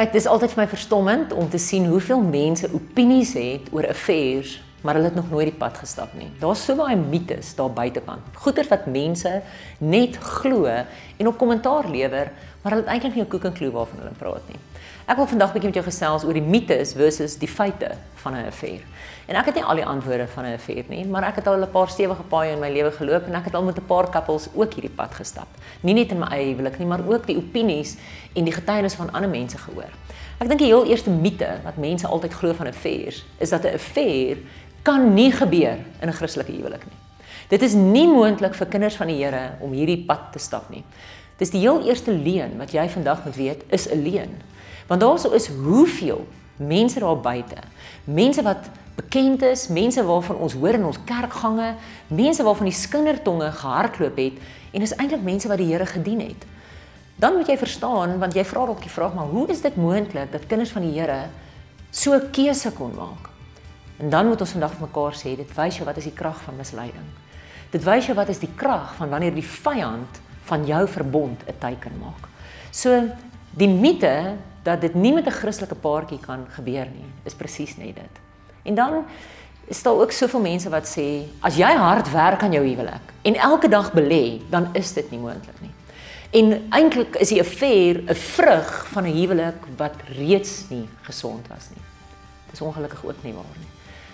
Kyk, 0.00 0.14
dis 0.16 0.24
altyd 0.32 0.54
vir 0.54 0.60
my 0.62 0.64
verstommend 0.70 1.32
om 1.36 1.48
te 1.52 1.58
sien 1.60 1.84
hoeveel 1.90 2.22
mense 2.24 2.70
opinies 2.72 3.34
het 3.36 3.66
oor 3.76 3.84
affairs, 3.84 4.54
maar 4.80 4.96
hulle 4.96 5.10
het 5.10 5.18
nog 5.18 5.28
nooit 5.28 5.50
die 5.50 5.58
pad 5.60 5.76
gestap 5.76 6.14
nie. 6.16 6.30
Daar's 6.40 6.62
so 6.64 6.72
baie 6.78 6.96
mites 6.96 7.50
daar 7.58 7.68
buitekant. 7.76 8.30
Goeters 8.40 8.70
wat 8.72 8.88
mense 8.88 9.34
net 9.84 10.16
glo 10.40 10.64
en 10.72 11.28
op 11.28 11.36
kommentaar 11.36 11.90
lewer, 11.92 12.32
maar 12.62 12.78
hulle 12.78 12.86
het 12.86 12.94
eintlik 12.94 13.14
nie 13.18 13.24
'n 13.26 13.28
koek 13.28 13.44
en 13.44 13.52
klou 13.52 13.70
waarvan 13.76 14.00
hulle 14.00 14.16
praat 14.16 14.48
nie. 14.48 14.60
Ek 15.06 15.16
wil 15.16 15.26
vandag 15.26 15.50
'n 15.50 15.52
bietjie 15.52 15.68
met 15.68 15.74
jou 15.74 15.84
gesels 15.84 16.24
oor 16.24 16.32
die 16.32 16.42
mites 16.42 16.92
versus 16.92 17.36
die 17.36 17.48
feite 17.48 17.96
van 18.22 18.34
'n 18.34 18.46
affair. 18.46 18.80
En 19.26 19.36
ek 19.36 19.46
het 19.46 19.54
nie 19.54 19.64
al 19.64 19.74
die 19.74 19.86
antwoorde 19.86 20.26
van 20.26 20.44
'n 20.44 20.54
affair 20.54 20.84
nie, 20.88 21.04
maar 21.06 21.22
ek 21.22 21.36
het 21.36 21.46
al 21.46 21.60
'n 21.60 21.70
paar 21.70 21.88
stewige 21.88 22.22
paaie 22.22 22.52
in 22.52 22.60
my 22.60 22.70
lewe 22.70 22.90
geloop 22.90 23.26
en 23.26 23.34
ek 23.34 23.44
het 23.44 23.54
al 23.54 23.62
met 23.62 23.76
'n 23.76 23.86
paar 23.86 24.10
koppels 24.10 24.48
ook 24.54 24.74
hierdie 24.74 24.94
pad 24.96 25.14
gestap. 25.14 25.48
Nie 25.80 25.94
net 25.94 26.10
in 26.10 26.18
my 26.18 26.26
eie 26.26 26.54
huwelik 26.54 26.78
nie, 26.78 26.86
maar 26.86 27.00
ook 27.08 27.26
die 27.26 27.36
opinies 27.36 27.96
en 28.34 28.44
die 28.44 28.52
getuienis 28.52 28.94
van 28.94 29.12
ander 29.12 29.30
mense 29.30 29.58
gehoor. 29.58 29.90
Ek 30.38 30.48
dink 30.48 30.58
die 30.58 30.68
heel 30.68 30.86
eerste 30.86 31.10
mite 31.10 31.60
wat 31.64 31.76
mense 31.76 32.06
altyd 32.06 32.34
glo 32.34 32.52
van 32.52 32.66
affairs 32.66 33.24
is 33.38 33.50
dat 33.50 33.64
'n 33.64 33.74
affair 33.74 34.36
kan 34.82 35.14
nie 35.14 35.32
gebeur 35.32 35.78
in 36.00 36.08
'n 36.08 36.12
Christelike 36.12 36.52
huwelik 36.52 36.84
nie. 36.84 36.96
Dit 37.48 37.62
is 37.62 37.74
nie 37.74 38.06
moontlik 38.06 38.54
vir 38.54 38.66
kinders 38.66 38.96
van 38.96 39.06
die 39.06 39.24
Here 39.24 39.56
om 39.60 39.72
hierdie 39.72 40.04
pad 40.06 40.32
te 40.32 40.38
stap 40.38 40.70
nie. 40.70 40.84
Dis 41.36 41.50
die 41.50 41.60
heel 41.60 41.80
eerste 41.88 42.12
leuen 42.12 42.58
wat 42.60 42.72
jy 42.72 42.88
vandag 42.88 43.24
moet 43.24 43.36
weet, 43.36 43.62
is 43.68 43.88
'n 43.88 44.02
leuen. 44.02 44.30
Want 44.90 45.00
daarso 45.00 45.30
is 45.30 45.46
hoeveel 45.48 46.26
mense 46.56 46.98
daar 46.98 47.20
buite. 47.20 47.56
Mense 48.04 48.42
wat 48.42 48.66
bekend 48.94 49.42
is, 49.42 49.68
mense 49.68 50.02
waarvan 50.04 50.36
ons 50.36 50.52
hoor 50.52 50.74
in 50.74 50.84
ons 50.84 50.98
kerkgange, 51.04 51.74
mense 52.06 52.42
waarvan 52.42 52.66
die 52.66 52.74
skindertonge 52.74 53.52
gehardloop 53.52 54.18
het 54.18 54.40
en 54.74 54.82
is 54.82 54.94
eintlik 54.96 55.22
mense 55.22 55.48
wat 55.48 55.62
die 55.62 55.70
Here 55.70 55.86
gedien 55.86 56.20
het. 56.20 56.42
Dan 57.16 57.36
moet 57.38 57.48
jy 57.52 57.56
verstaan 57.60 58.18
want 58.18 58.34
jy 58.34 58.44
vra 58.44 58.66
dalk 58.66 58.82
die 58.82 58.90
vraag 58.90 59.14
maar 59.14 59.30
hoe 59.30 59.46
is 59.54 59.62
dit 59.62 59.78
moontlik 59.78 60.32
dat 60.34 60.50
kinders 60.50 60.74
van 60.74 60.82
die 60.82 60.98
Here 60.98 61.28
so 61.90 62.12
'n 62.14 62.30
keuse 62.30 62.72
kon 62.72 62.90
maak? 62.96 63.30
En 63.98 64.10
dan 64.10 64.26
moet 64.26 64.40
ons 64.40 64.50
vandag 64.58 64.72
vir 64.72 64.88
mekaar 64.88 65.14
sê 65.14 65.36
dit 65.36 65.56
wys 65.56 65.76
jou 65.76 65.86
wat 65.86 65.96
is 65.96 66.04
die 66.04 66.18
krag 66.18 66.42
van 66.42 66.56
misleiding. 66.56 67.08
Dit 67.70 67.84
wys 67.84 68.06
jou 68.06 68.16
wat 68.16 68.28
is 68.28 68.38
die 68.38 68.54
krag 68.56 68.94
van 68.94 69.08
wanneer 69.08 69.34
die 69.34 69.46
vyand 69.46 70.20
van 70.42 70.66
jou 70.66 70.88
verbond 70.88 71.42
'n 71.46 71.58
teken 71.58 71.98
maak. 72.00 72.28
So 72.70 73.08
die 73.50 73.68
mite 73.68 74.36
dat 74.62 74.80
dit 74.80 74.94
nie 74.94 75.12
met 75.12 75.26
'n 75.26 75.30
Christelike 75.30 75.74
paartjie 75.74 76.20
kan 76.20 76.46
gebeur 76.48 76.86
nie, 76.86 77.10
is 77.24 77.34
presies 77.34 77.76
net 77.76 77.94
dit. 77.94 78.14
En 78.62 78.74
dan 78.74 79.04
is 79.64 79.82
daar 79.82 79.94
ook 79.94 80.12
soveel 80.12 80.40
mense 80.40 80.68
wat 80.68 80.86
sê 80.98 81.22
as 81.40 81.56
jy 81.56 81.76
hard 81.76 82.10
werk 82.10 82.42
aan 82.42 82.52
jou 82.52 82.66
huwelik 82.66 83.12
en 83.22 83.34
elke 83.34 83.68
dag 83.68 83.92
belê, 83.92 84.40
dan 84.50 84.68
is 84.72 84.92
dit 84.92 85.10
nie 85.10 85.20
moontlik 85.20 85.60
nie. 85.60 85.70
En 86.30 86.66
eintlik 86.70 87.16
is 87.16 87.28
die 87.28 87.40
affair 87.40 88.02
'n 88.06 88.14
vrug 88.14 88.86
van 88.92 89.04
'n 89.04 89.16
huwelik 89.16 89.60
wat 89.76 89.94
reeds 90.06 90.64
nie 90.68 90.88
gesond 91.02 91.48
was 91.48 91.68
nie. 91.70 91.82
Dis 92.50 92.60
ongelukkig 92.60 93.04
ook 93.04 93.22
nie 93.22 93.32
waar 93.32 93.56
nie. 93.58 93.68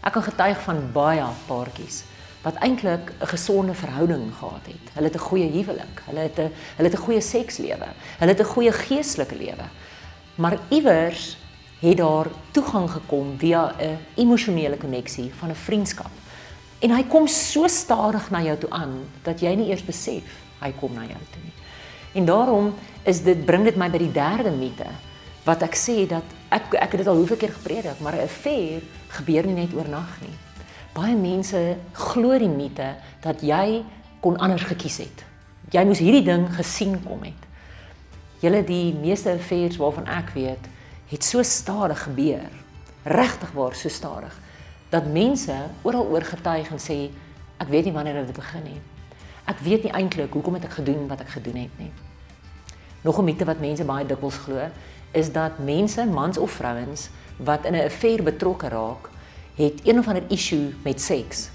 Ek 0.00 0.12
kan 0.12 0.22
getuig 0.22 0.60
van 0.60 0.92
baie 0.92 1.24
paartjies 1.46 2.04
wat 2.42 2.54
eintlik 2.54 3.12
'n 3.20 3.26
gesonde 3.26 3.74
verhouding 3.74 4.34
gehad 4.34 4.66
het. 4.66 4.92
Hulle 4.94 5.06
het 5.06 5.16
'n 5.16 5.28
goeie 5.28 5.50
huwelik, 5.50 6.02
hulle 6.04 6.20
het 6.20 6.38
'n 6.38 6.52
hulle 6.76 6.88
het 6.88 6.94
'n 6.94 7.04
goeie 7.04 7.20
sekslewe, 7.20 7.88
hulle 8.18 8.30
het 8.30 8.40
'n 8.40 8.52
goeie 8.54 8.72
geestelike 8.72 9.36
lewe 9.36 9.64
maar 10.38 10.58
iewers 10.68 11.36
het 11.78 11.96
daar 11.96 12.26
toegang 12.50 12.90
gekom 12.90 13.38
via 13.38 13.74
'n 13.78 13.98
emosionele 14.14 14.76
koneksie 14.76 15.32
van 15.38 15.48
'n 15.48 15.54
vriendskap. 15.54 16.10
En 16.78 16.90
hy 16.90 17.02
kom 17.02 17.26
so 17.26 17.66
stadig 17.66 18.30
na 18.30 18.42
jou 18.42 18.58
toe 18.58 18.70
aan 18.70 19.04
dat 19.22 19.40
jy 19.40 19.54
nie 19.54 19.68
eers 19.68 19.84
besef 19.84 20.22
hy 20.58 20.72
kom 20.72 20.94
na 20.94 21.00
jou 21.00 21.22
toe 21.30 21.42
nie. 21.42 21.52
En 22.12 22.24
daarom 22.24 22.74
is 23.02 23.22
dit 23.22 23.44
bring 23.44 23.64
dit 23.64 23.76
my 23.76 23.90
by 23.90 23.98
die 23.98 24.12
derde 24.12 24.50
mite 24.50 24.86
wat 25.44 25.62
ek 25.62 25.74
sê 25.74 26.06
dat 26.06 26.22
ek 26.48 26.74
ek 26.74 26.90
het 26.90 27.00
dit 27.00 27.06
al 27.06 27.16
hoeveel 27.16 27.36
keer 27.36 27.52
gepredik, 27.52 28.00
maar 28.00 28.14
'n 28.14 28.22
affair 28.22 28.82
gebeur 29.08 29.46
nie 29.46 29.54
net 29.54 29.74
oornag 29.74 30.20
nie. 30.20 30.36
Baie 30.92 31.16
mense 31.16 31.76
glo 31.92 32.38
die 32.38 32.48
mite 32.48 32.94
dat 33.20 33.40
jy 33.40 33.84
kon 34.20 34.36
anders 34.36 34.62
gekies 34.62 34.98
het. 34.98 35.24
Jy 35.70 35.84
moes 35.84 35.98
hierdie 35.98 36.24
ding 36.24 36.54
gesien 36.54 37.04
kom 37.04 37.22
het. 37.22 37.47
Julle 38.40 38.64
die 38.64 38.94
meeste 38.94 39.32
affairs 39.32 39.76
waarvan 39.76 40.06
ek 40.06 40.30
weet, 40.34 40.68
het 41.08 41.24
so 41.24 41.42
stadig 41.42 42.02
gebeur. 42.02 42.50
Regtig 43.02 43.52
waar 43.52 43.74
so 43.74 43.88
stadig 43.88 44.34
dat 44.88 45.06
mense 45.12 45.54
oral 45.82 46.06
oor 46.08 46.24
getuig 46.24 46.70
en 46.72 46.80
sê 46.80 47.10
ek 47.60 47.68
weet 47.68 47.84
nie 47.84 47.92
wanneer 47.92 48.22
dit 48.24 48.36
begin 48.36 48.64
nie. 48.64 48.80
Ek 49.48 49.60
weet 49.64 49.84
nie 49.84 49.92
eintlik 49.92 50.32
hoekom 50.32 50.56
het 50.56 50.64
ek 50.64 50.78
gedoen 50.80 51.08
wat 51.10 51.20
ek 51.24 51.34
gedoen 51.36 51.58
het 51.60 51.74
nie. 51.80 51.90
Nog 53.04 53.18
'n 53.18 53.24
mite 53.24 53.44
wat 53.44 53.60
mense 53.60 53.84
baie 53.84 54.06
dikwels 54.06 54.36
glo, 54.36 54.70
is 55.12 55.32
dat 55.32 55.58
mense, 55.58 56.06
mans 56.06 56.38
of 56.38 56.50
vrouens 56.50 57.08
wat 57.36 57.64
in 57.64 57.74
'n 57.74 57.84
affair 57.84 58.22
betrokke 58.22 58.68
raak, 58.68 59.10
het 59.54 59.80
een 59.84 59.98
of 59.98 60.08
ander 60.08 60.24
issue 60.28 60.74
met 60.82 61.00
seks. 61.00 61.50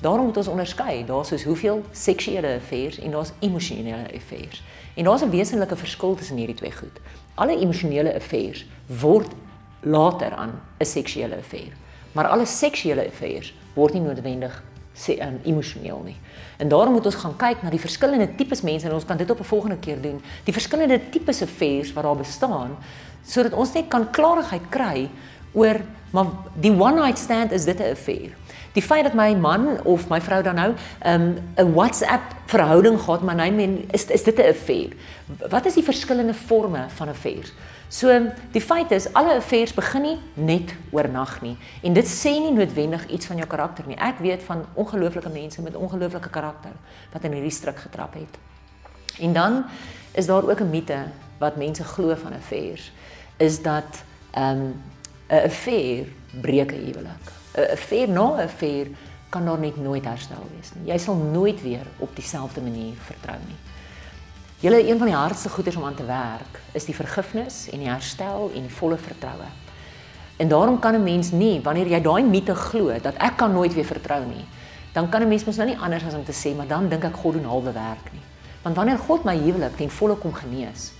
Daarom 0.00 0.24
moet 0.24 0.36
ons 0.36 0.48
onderskei, 0.48 1.04
daar's 1.06 1.28
soos 1.28 1.44
hoeveel 1.44 1.82
seksuele 1.92 2.54
affairs 2.54 2.98
en 2.98 3.10
daar's 3.10 3.32
emosionele 3.38 4.14
affairs. 4.14 4.62
En 4.94 5.04
daar's 5.04 5.22
'n 5.22 5.30
wesenlike 5.30 5.76
verskil 5.76 6.14
tussen 6.14 6.36
hierdie 6.36 6.56
twee 6.56 6.72
goed. 6.72 7.00
Alle 7.34 7.58
emosionele 7.58 8.14
affairs 8.14 8.66
word 8.86 9.32
later 9.80 10.34
aan 10.34 10.60
'n 10.78 10.84
seksuele 10.84 11.36
affair. 11.36 11.72
Maar 12.12 12.26
alle 12.26 12.46
seksuele 12.46 13.06
affairs 13.06 13.54
word 13.74 13.92
nie 13.92 14.02
noodwendig 14.02 14.62
se 14.92 15.22
um, 15.22 15.40
emosioneel 15.44 16.02
nie. 16.04 16.16
En 16.56 16.68
daarom 16.68 16.92
moet 16.92 17.04
ons 17.04 17.14
gaan 17.14 17.36
kyk 17.36 17.62
na 17.62 17.70
die 17.70 17.80
verskillende 17.80 18.34
tipes 18.34 18.62
mense 18.62 18.86
en 18.86 18.94
ons 18.94 19.04
kan 19.04 19.16
dit 19.16 19.30
op 19.30 19.40
'n 19.40 19.44
volgende 19.44 19.78
keer 19.78 20.00
doen. 20.00 20.22
Die 20.44 20.52
verskillende 20.52 21.00
tipes 21.10 21.42
affairs 21.42 21.92
wat 21.92 22.04
daar 22.04 22.16
bestaan 22.16 22.76
sodat 23.26 23.52
ons 23.52 23.72
net 23.72 23.88
kan 23.88 24.10
klarigheid 24.10 24.68
kry 24.68 25.10
oor 25.54 25.80
maar 26.14 26.26
die 26.54 26.70
one 26.70 27.00
night 27.00 27.18
stand 27.18 27.52
is 27.52 27.64
dit 27.64 27.78
'n 27.78 27.90
affair. 27.90 28.30
Die 28.72 28.82
feit 28.82 29.04
dat 29.04 29.14
my 29.14 29.34
man 29.34 29.84
of 29.84 30.08
my 30.08 30.20
vrou 30.20 30.42
dan 30.42 30.54
nou 30.54 30.74
'n 31.02 31.08
um, 31.08 31.38
'n 31.56 31.72
WhatsApp 31.72 32.22
verhouding 32.46 33.00
gehad 33.00 33.22
met 33.22 33.36
my 33.36 33.50
men 33.50 33.84
is 33.90 34.04
is 34.04 34.22
dit 34.22 34.38
'n 34.38 34.48
affair. 34.48 34.88
Wat 35.48 35.64
is 35.64 35.74
die 35.74 35.82
verskillende 35.82 36.34
forme 36.34 36.84
van 36.88 37.08
affairs? 37.08 37.52
So 37.88 38.20
die 38.52 38.60
feit 38.60 38.90
is 38.90 39.12
alle 39.12 39.34
affairs 39.34 39.74
begin 39.74 40.02
nie 40.02 40.18
net 40.34 40.74
oornag 40.90 41.40
nie 41.42 41.56
en 41.82 41.92
dit 41.92 42.06
sê 42.06 42.30
nie 42.30 42.52
noodwendig 42.52 43.06
iets 43.06 43.26
van 43.26 43.36
jou 43.36 43.46
karakter 43.46 43.84
nie. 43.86 43.96
Ek 43.96 44.18
weet 44.18 44.42
van 44.42 44.64
ongelooflike 44.74 45.28
mense 45.28 45.62
met 45.62 45.76
ongelooflike 45.76 46.30
karakter 46.30 46.72
wat 47.12 47.24
in 47.24 47.32
hierdie 47.32 47.50
struik 47.50 47.78
getrap 47.78 48.14
het. 48.14 48.38
En 49.18 49.32
dan 49.32 49.64
is 50.12 50.26
daar 50.26 50.50
ook 50.50 50.60
'n 50.60 50.70
mite 50.70 50.98
wat 51.38 51.56
mense 51.56 51.84
glo 51.84 52.14
van 52.14 52.32
affairs 52.32 52.92
is 53.36 53.62
dat 53.62 54.02
ehm, 54.30 54.70
'n 55.28 55.44
affair 55.44 56.06
breek 56.40 56.72
'n 56.72 56.84
huwelik. 56.84 57.26
'n 57.56 57.70
affair 57.72 58.08
na 58.08 58.26
'n 58.34 58.40
affair 58.40 58.86
kan 59.28 59.44
daar 59.44 59.58
net 59.58 59.76
nooit 59.76 60.04
herstel 60.04 60.46
wees 60.54 60.70
nie. 60.74 60.92
Jy 60.92 60.98
sal 60.98 61.16
nooit 61.16 61.62
weer 61.62 61.86
op 61.98 62.16
dieselfde 62.16 62.60
manier 62.60 62.94
vertrou 62.98 63.38
nie. 63.46 63.56
Julle 64.62 64.88
een 64.90 64.98
van 64.98 65.06
die 65.06 65.16
hardste 65.16 65.48
goeders 65.48 65.76
om 65.76 65.84
aan 65.84 65.94
te 65.94 66.04
werk 66.04 66.60
is 66.72 66.84
die 66.84 66.94
vergifnis 66.94 67.68
en 67.72 67.78
die 67.78 67.88
herstel 67.88 68.50
en 68.54 68.62
die 68.62 68.76
volle 68.76 68.96
vertroue. 68.96 69.50
En 70.36 70.48
daarom 70.48 70.78
kan 70.78 70.94
'n 70.94 71.02
mens 71.02 71.30
nie 71.30 71.60
wanneer 71.60 71.86
jy 71.86 72.00
daai 72.00 72.22
mite 72.22 72.54
glo 72.54 72.98
dat 73.02 73.14
ek 73.14 73.36
kan 73.36 73.52
nooit 73.52 73.74
weer 73.74 73.84
vertrou 73.84 74.24
nie, 74.26 74.44
dan 74.92 75.08
kan 75.08 75.22
'n 75.22 75.28
mens 75.28 75.44
mos 75.44 75.56
nou 75.56 75.68
nie 75.68 75.78
anders 75.78 76.04
as 76.04 76.14
om 76.14 76.24
te 76.24 76.32
sê 76.32 76.56
maar 76.56 76.66
dan 76.66 76.88
dink 76.88 77.04
ek 77.04 77.16
God 77.16 77.32
doen 77.32 77.44
halwe 77.44 77.72
werk 77.72 78.12
nie. 78.12 78.22
Want 78.62 78.76
wanneer 78.76 78.98
God 78.98 79.24
my 79.24 79.36
huwelik 79.36 79.76
ten 79.76 79.90
volle 79.90 80.16
kom 80.16 80.32
genees, 80.32 80.92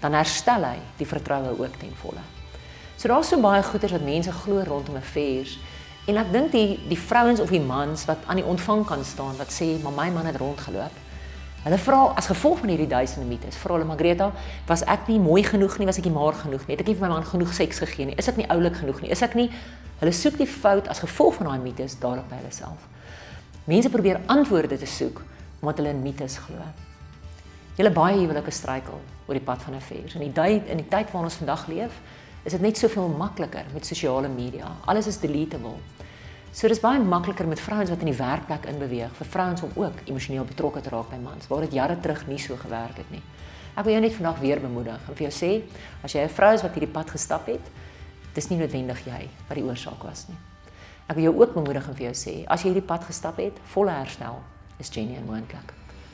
dan 0.00 0.12
herstel 0.12 0.64
hy 0.64 0.78
die 0.96 1.06
vertroue 1.06 1.58
ook 1.58 1.76
ten 1.78 1.92
volle. 1.94 2.41
So 3.02 3.10
daar's 3.10 3.32
so 3.32 3.40
baie 3.42 3.62
goeders 3.66 3.92
wat 3.92 4.04
mense 4.06 4.32
glo 4.32 4.62
rondom 4.62 4.96
affairs 4.96 5.58
En 6.10 6.18
ek 6.18 6.32
dink 6.34 6.50
die 6.50 6.80
die 6.90 6.98
vrouens 6.98 7.40
of 7.40 7.50
die 7.54 7.62
mans 7.62 8.04
wat 8.08 8.24
aan 8.26 8.40
die 8.40 8.46
ontvang 8.46 8.80
kan 8.86 9.04
staan 9.06 9.36
wat 9.38 9.52
sê 9.54 9.76
maar 9.82 9.94
my 9.94 10.08
man 10.10 10.26
het 10.26 10.38
rondgeloop. 10.40 10.94
Hulle 11.62 11.78
vra 11.78 11.98
as 12.18 12.26
gevolg 12.26 12.58
van 12.58 12.72
hierdie 12.72 12.88
duisende 12.90 13.26
mites, 13.28 13.54
vra 13.54 13.76
hulle 13.76 13.86
Margreta, 13.86 14.32
was 14.66 14.82
ek 14.90 15.06
nie 15.06 15.20
mooi 15.22 15.44
genoeg 15.46 15.76
nie, 15.78 15.86
was 15.86 16.00
ek 16.00 16.08
nie 16.08 16.14
maar 16.14 16.34
genoeg 16.34 16.64
nie, 16.66 16.74
het 16.74 16.82
ek 16.82 16.88
nie 16.90 16.96
vir 16.98 17.06
my 17.06 17.10
man 17.12 17.26
genoeg 17.28 17.52
seks 17.54 17.78
gegee 17.84 18.08
nie, 18.08 18.16
is 18.18 18.26
ek 18.32 18.40
nie 18.40 18.48
oulik 18.50 18.80
genoeg 18.80 18.98
nie, 19.04 19.12
is 19.14 19.22
ek 19.22 19.36
nie 19.38 19.46
Hulle 20.02 20.10
soek 20.10 20.34
die 20.34 20.48
fout 20.50 20.88
as 20.90 20.98
gevolg 20.98 21.36
van 21.36 21.46
daai 21.46 21.60
mites 21.62 21.94
daarop 22.02 22.26
by 22.26 22.40
hulle 22.40 22.48
self. 22.50 22.88
Mense 23.70 23.86
probeer 23.86 24.18
antwoorde 24.26 24.74
te 24.74 24.88
soek 24.90 25.20
omdat 25.60 25.78
hulle 25.78 25.92
in 25.94 26.00
mites 26.02 26.40
glo. 26.42 26.64
Julle 27.78 27.92
baie 27.94 28.16
huwelike 28.18 28.50
struikel 28.50 28.98
oor 28.98 29.38
die 29.38 29.44
pad 29.46 29.62
van 29.62 29.76
'n 29.78 29.80
vers. 29.80 30.16
In 30.18 30.26
die 30.26 30.32
tyd 30.34 30.66
in 30.66 30.82
die 30.82 30.88
tyd 30.90 31.14
waarin 31.14 31.30
ons 31.30 31.38
vandag 31.38 31.68
leef, 31.70 31.94
is 32.44 32.52
dit 32.52 32.60
net 32.60 32.76
soveel 32.76 33.08
makliker 33.08 33.66
met 33.72 33.86
sosiale 33.86 34.28
media. 34.28 34.70
Alles 34.90 35.06
is 35.06 35.18
deletable. 35.22 35.76
So 36.52 36.68
dis 36.68 36.82
baie 36.82 37.00
makliker 37.00 37.46
met 37.48 37.60
vrouens 37.60 37.90
wat 37.90 38.02
in 38.04 38.10
die 38.10 38.18
werkplek 38.18 38.66
inbeweeg 38.68 39.14
vir 39.16 39.28
vrouens 39.34 39.62
om 39.62 39.70
ook 39.78 40.02
emosioneel 40.04 40.44
betrokke 40.44 40.82
te 40.84 40.90
raak 40.92 41.08
by 41.10 41.20
mans 41.22 41.46
waar 41.48 41.64
dit 41.64 41.78
jare 41.78 41.96
terug 42.00 42.26
nie 42.28 42.38
so 42.42 42.58
gewerk 42.60 42.98
het 43.00 43.10
nie. 43.14 43.22
Ek 43.72 43.86
wil 43.86 43.94
jou 43.94 44.02
net 44.04 44.16
vandag 44.18 44.42
weer 44.42 44.60
bemoedig 44.60 45.06
en 45.08 45.16
vir 45.16 45.30
jou 45.30 45.32
sê 45.32 45.52
as 46.04 46.12
jy 46.12 46.24
'n 46.24 46.28
vrou 46.28 46.52
is 46.54 46.62
wat 46.62 46.74
hierdie 46.74 46.92
pad 46.92 47.10
gestap 47.10 47.46
het, 47.46 47.64
dis 48.34 48.50
nie 48.50 48.58
noodwendig 48.58 49.06
jy 49.06 49.28
wat 49.48 49.56
die 49.56 49.64
oorsaak 49.64 50.02
was 50.02 50.28
nie. 50.28 50.36
Ek 51.08 51.16
wil 51.16 51.24
jou 51.24 51.40
ook 51.40 51.54
bemoedig 51.54 51.88
en 51.88 51.94
vir 51.94 52.12
jou 52.12 52.14
sê 52.14 52.44
as 52.48 52.62
jy 52.62 52.68
hierdie 52.68 52.86
pad 52.86 53.04
gestap 53.04 53.36
het, 53.36 53.56
volle 53.64 53.90
herstel 53.90 54.42
is 54.78 54.90
genuine 54.90 55.24
moontlik. 55.24 55.72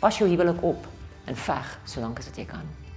Pas 0.00 0.16
jou 0.18 0.28
huwelik 0.28 0.62
op 0.62 0.86
en 1.26 1.36
veg 1.36 1.78
solank 1.84 2.18
as 2.18 2.26
wat 2.26 2.36
jy 2.36 2.44
kan. 2.44 2.89